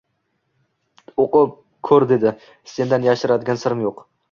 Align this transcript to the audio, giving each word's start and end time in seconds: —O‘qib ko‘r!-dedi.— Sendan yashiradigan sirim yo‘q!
—O‘qib 1.25 1.51
ko‘r!-dedi.— 1.91 2.33
Sendan 2.75 3.09
yashiradigan 3.11 3.65
sirim 3.67 3.89
yo‘q! 3.89 4.05